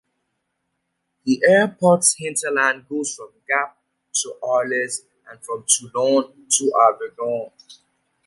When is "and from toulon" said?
5.29-6.47